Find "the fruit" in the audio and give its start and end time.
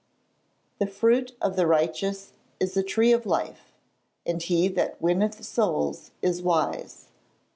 0.79-1.31